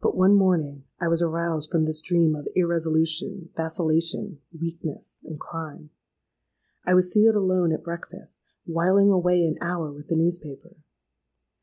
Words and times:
"But 0.00 0.16
one 0.16 0.34
morning 0.34 0.84
I 0.98 1.08
was 1.08 1.20
aroused 1.20 1.68
from 1.70 1.84
this 1.84 2.00
dream 2.00 2.34
of 2.34 2.48
irresolution—vacillation—weakness—and 2.56 5.40
crime. 5.40 5.90
I 6.86 6.94
was 6.94 7.12
seated 7.12 7.34
alone 7.34 7.70
at 7.74 7.84
breakfast, 7.84 8.40
whiling 8.64 9.10
away 9.10 9.44
an 9.44 9.58
hour 9.60 9.92
with 9.92 10.08
the 10.08 10.16
newspaper. 10.16 10.76